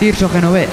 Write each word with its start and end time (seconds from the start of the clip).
Tirso 0.00 0.30
Genovés. 0.30 0.70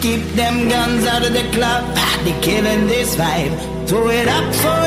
Keep 0.00 0.34
them 0.34 0.68
guns 0.68 1.06
out 1.06 1.24
of 1.24 1.32
the 1.32 1.48
club, 1.52 1.84
they 2.24 2.34
killing 2.40 2.88
this 2.88 3.14
vibe. 3.14 3.54
Throw 3.86 4.08
it 4.08 4.26
up 4.26 4.52
for 4.56 4.81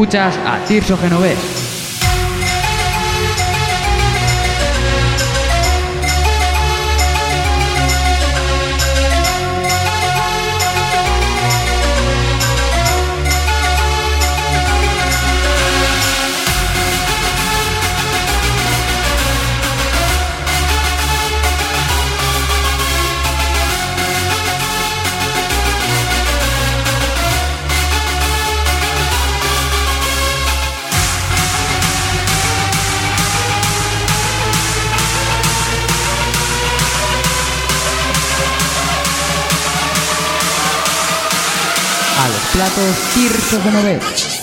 Escuchas 0.00 0.34
a 0.46 0.58
Tirso 0.64 0.96
Genovés. 0.96 1.59
platos 42.60 42.94
Tirso 43.14 43.58
Genovés. 43.62 44.39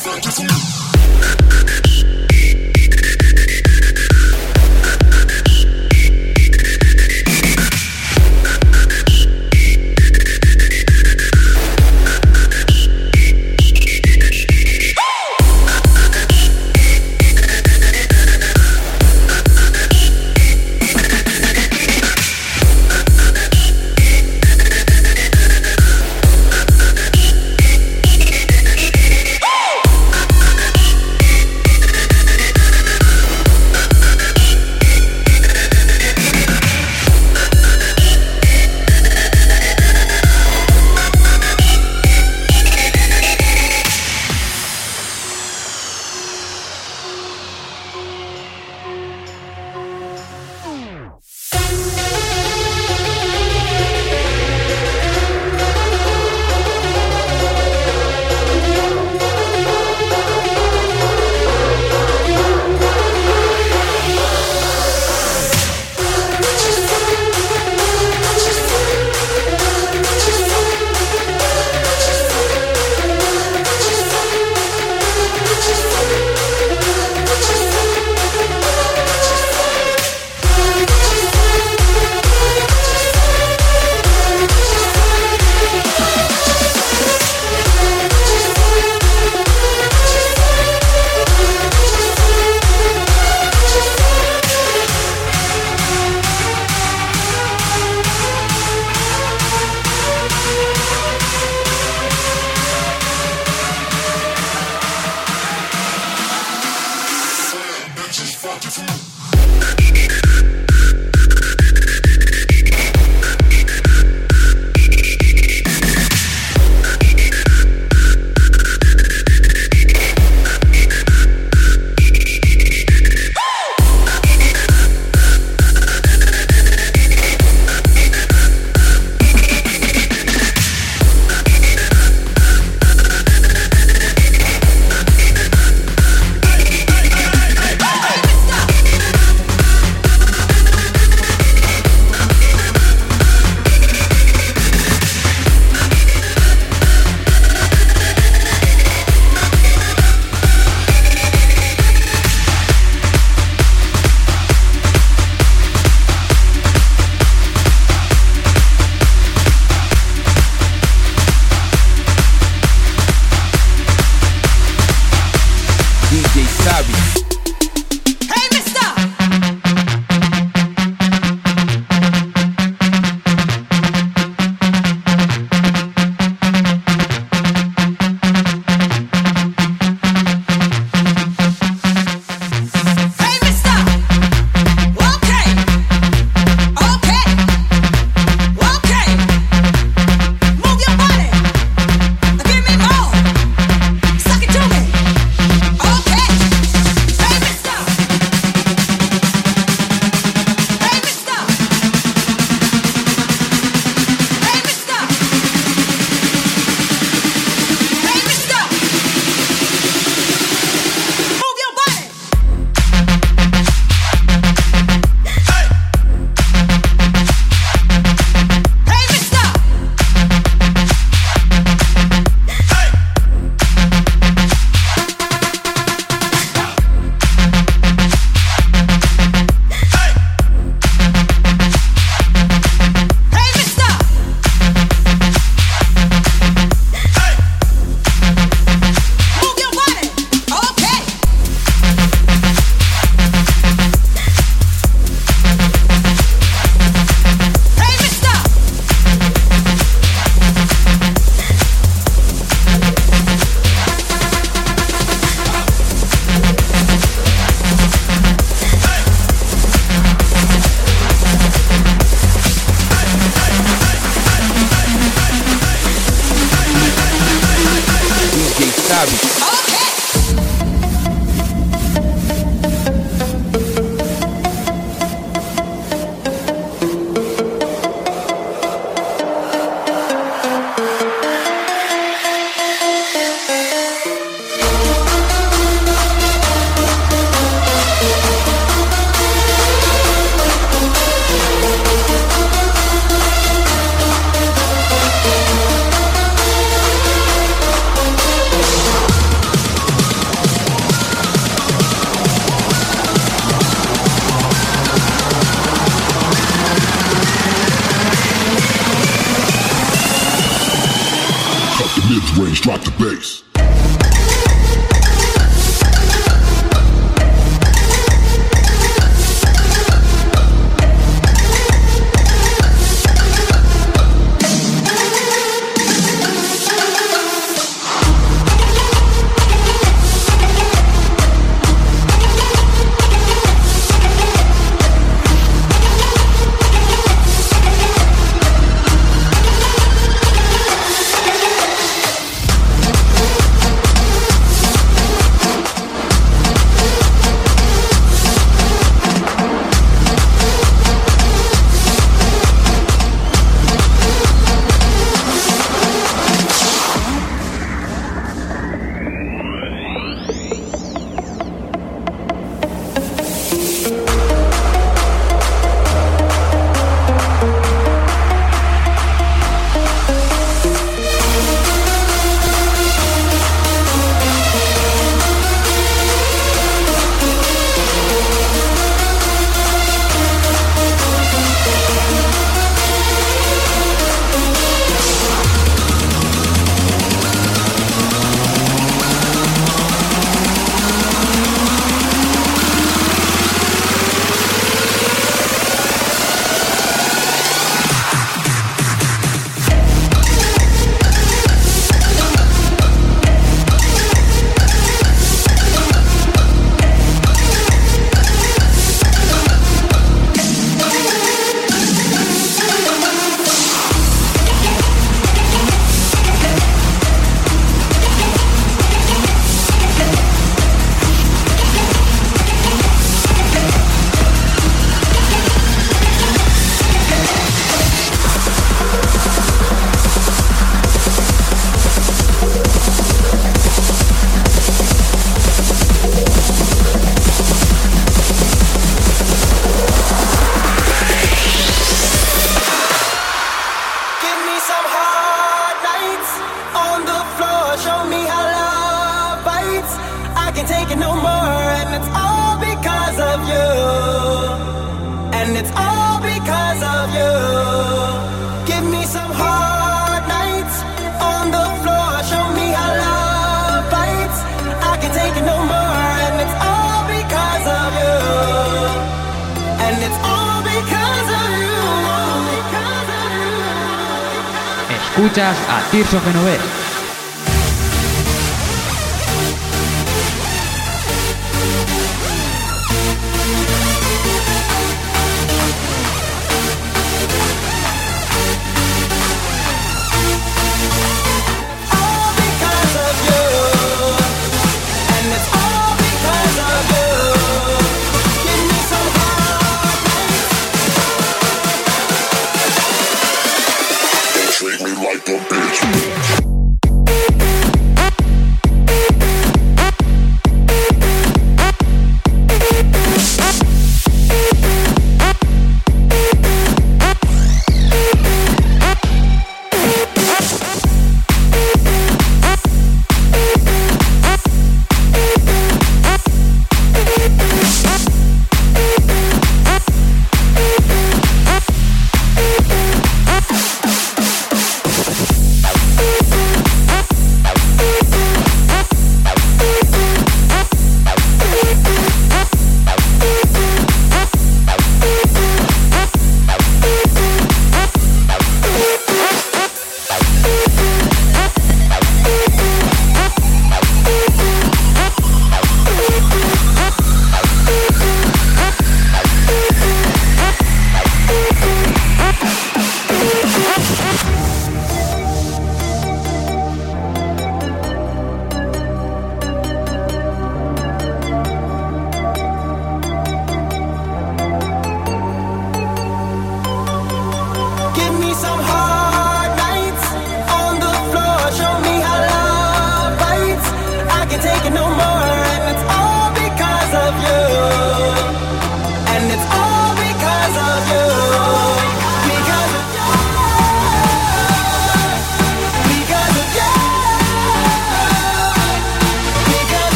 A 476.07 476.09
Tirso 476.09 476.25
Genovés. 476.25 476.57
all 476.61 476.76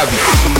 sabe? 0.00 0.59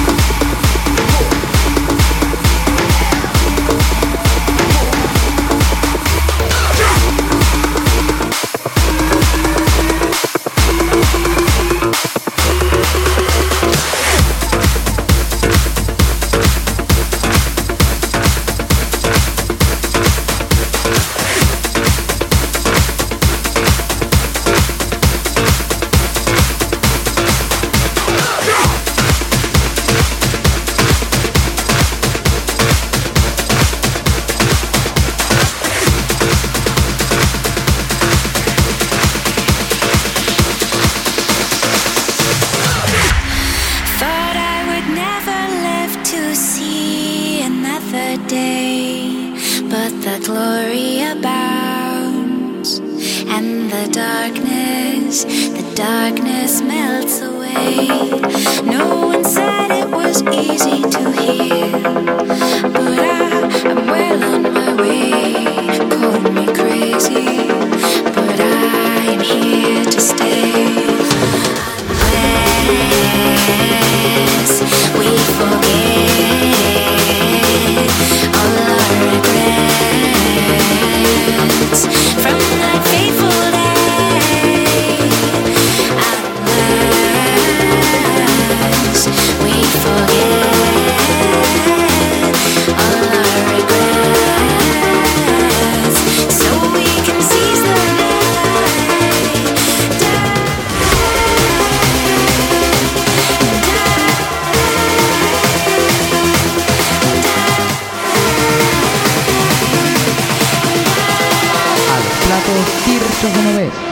Tirso 112.85 113.89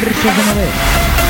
Mirko 0.00 0.28
Genovese. 0.32 1.29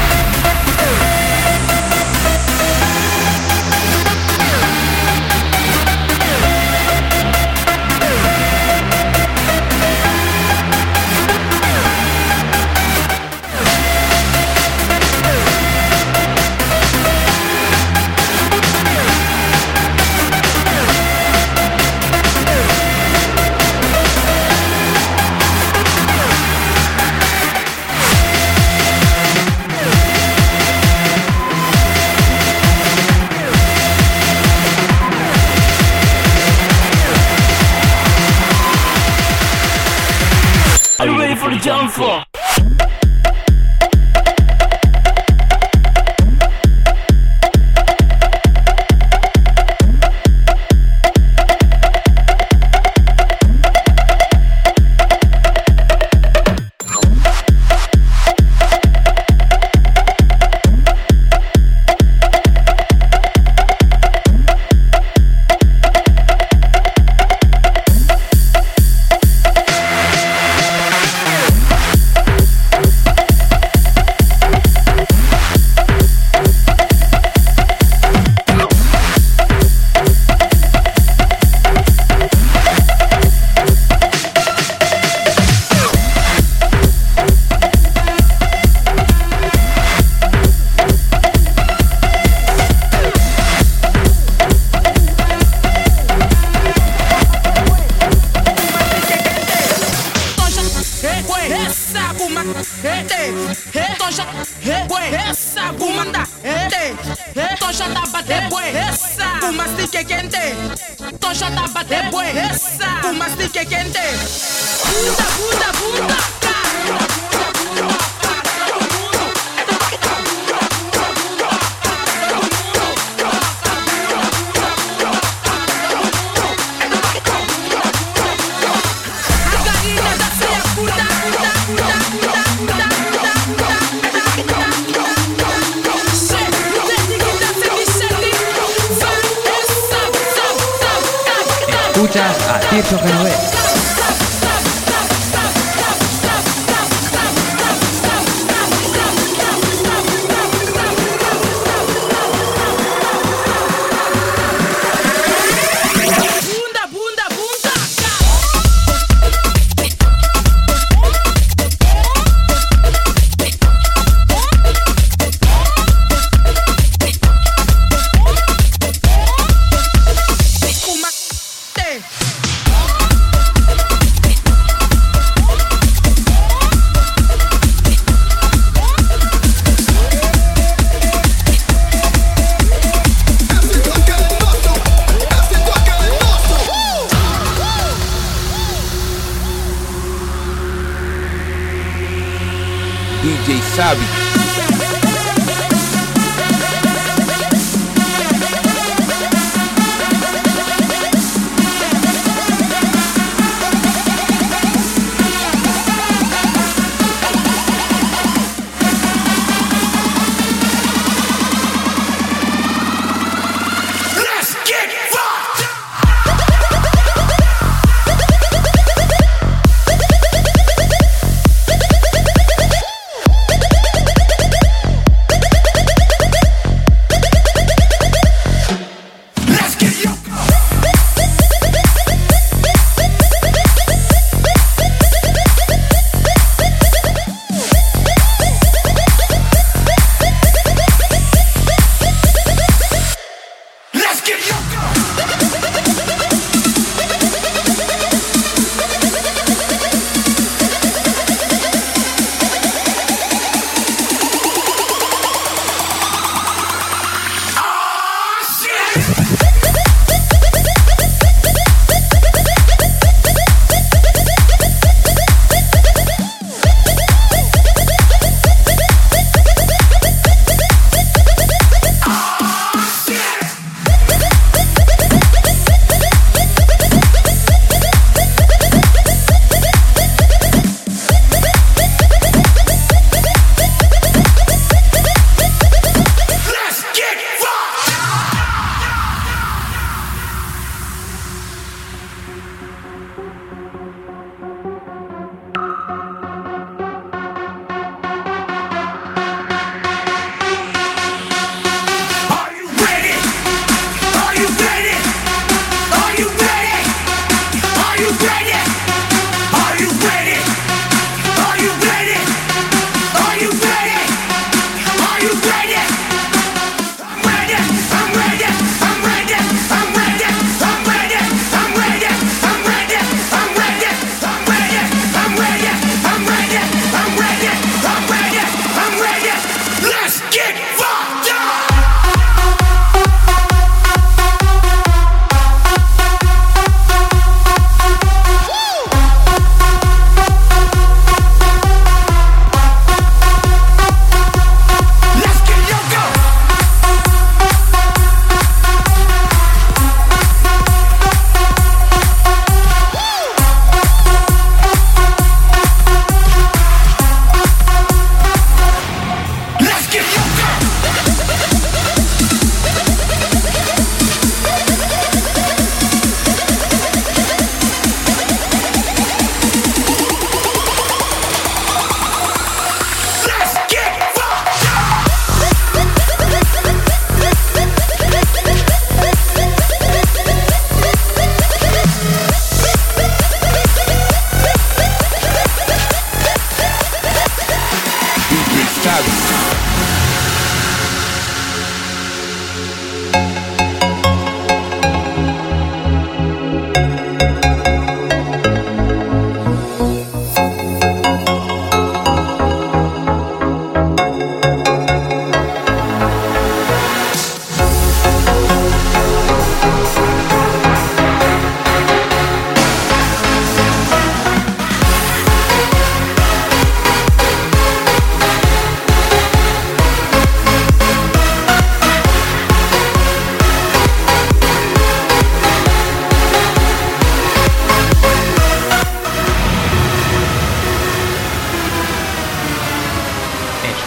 Yeah. 115.02 115.29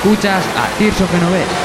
Escuchas 0.04 0.44
a 0.58 0.68
Tirso 0.78 1.08
Genovés. 1.08 1.63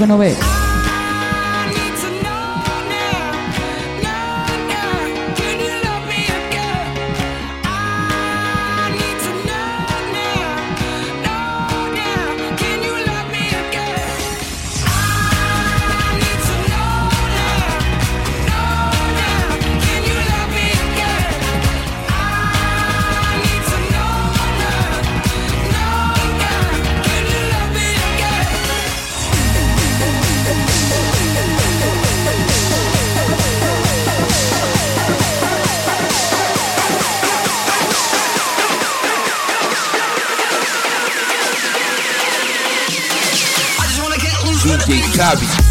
Tirso 0.00 0.06
Genovés. 0.06 0.38
DJ 0.38 0.49
Xavi. 45.20 45.69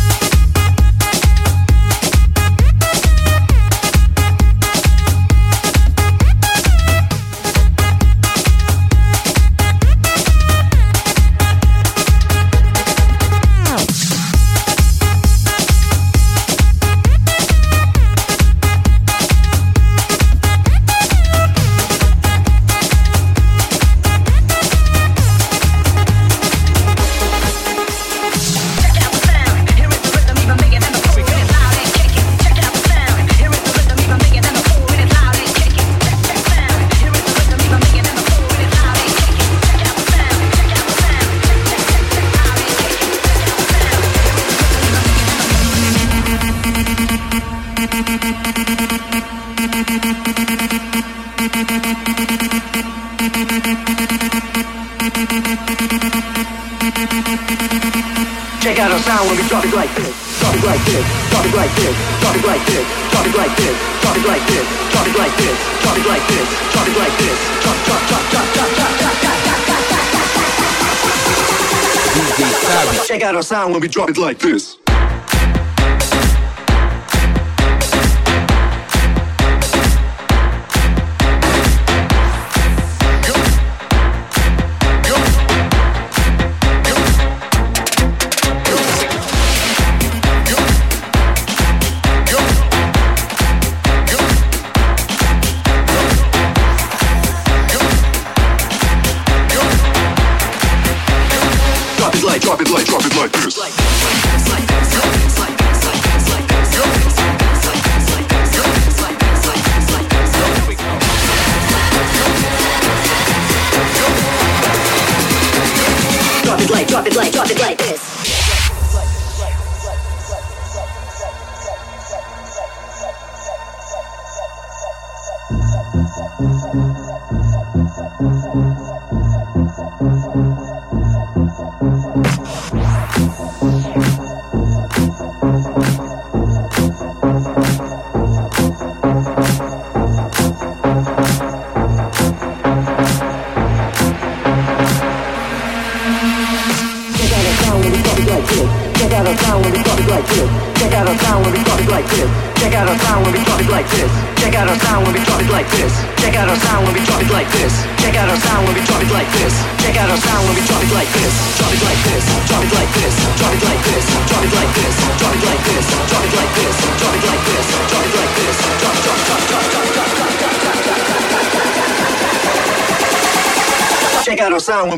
when 73.71 73.81
we 73.81 73.87
drop 73.87 74.09
it 74.09 74.17
like 74.17 74.39
this. 74.39 74.78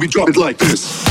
we 0.02 0.08
drop 0.08 0.30
it 0.30 0.36
like 0.36 0.58
this. 0.58 1.04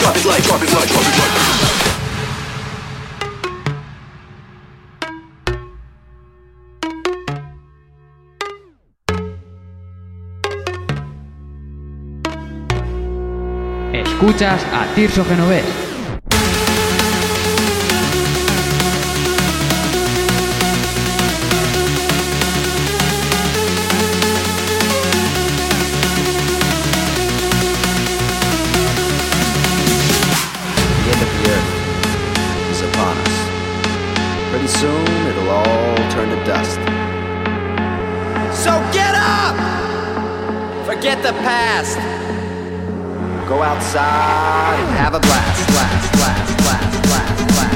drop 0.00 0.16
it 0.16 0.24
like, 0.26 0.42
drop 0.42 0.62
it 0.62 0.72
like, 0.72 0.88
drop 0.88 1.02
it 1.02 1.60
like. 1.60 1.65
Escuchas 14.26 14.60
a 14.72 14.92
Tirso 14.96 15.24
Genovés. 15.24 15.64
soon 34.66 35.26
it'll 35.28 35.48
all 35.48 35.96
turn 36.10 36.28
to 36.28 36.44
dust. 36.44 36.80
So 38.52 38.72
get 38.92 39.14
up! 39.14 39.54
Forget 40.84 41.22
the 41.22 41.32
past. 41.44 42.05
Go 43.46 43.62
outside 43.62 44.80
and 44.80 44.96
have 44.96 45.14
a 45.14 45.20
blast, 45.20 45.68
blast, 45.68 46.12
blast, 46.14 46.56
blast, 46.58 47.02
blast, 47.04 47.48
blast. 47.54 47.75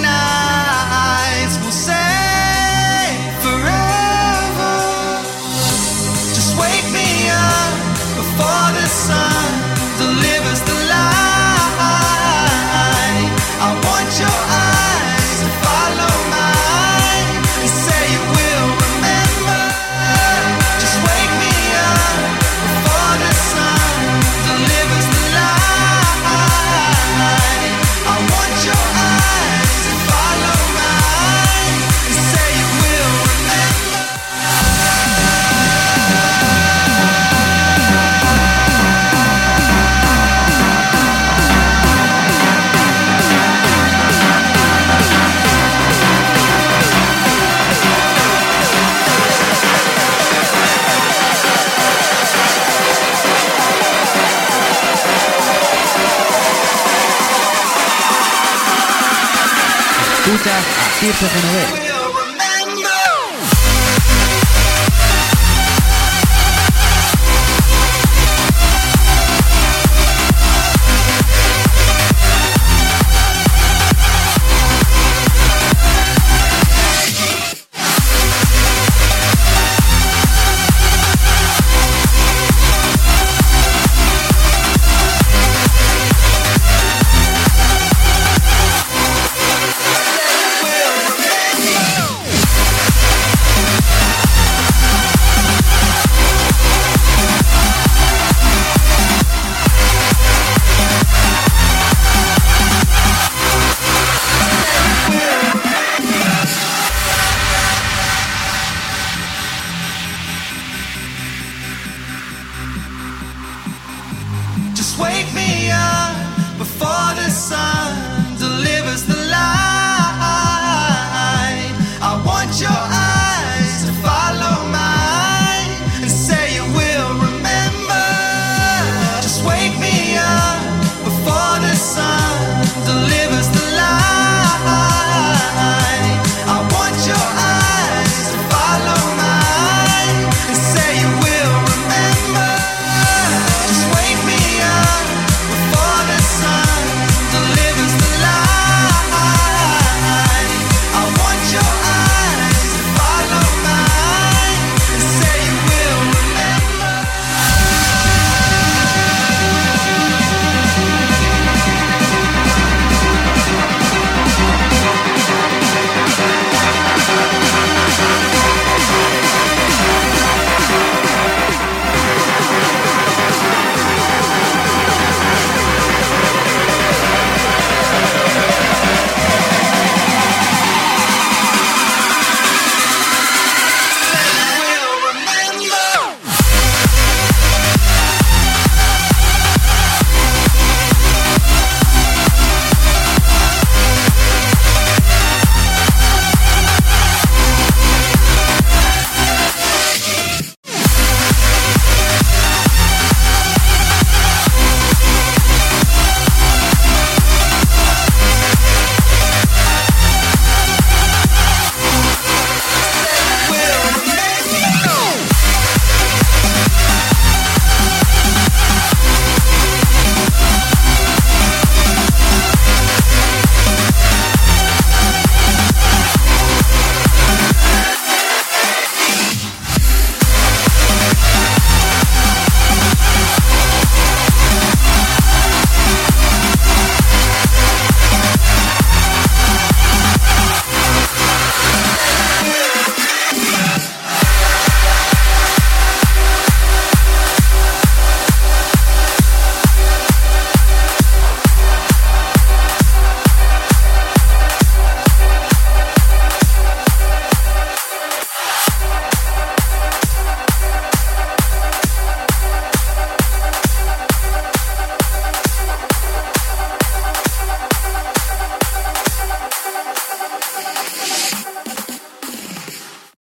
Escuchas 60.41 61.35
a 61.35 61.39
Tirso. 61.39 61.90